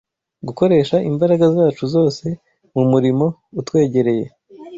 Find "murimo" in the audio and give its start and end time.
2.91-3.25